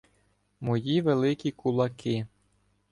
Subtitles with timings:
[0.59, 2.27] Мої великі кулаки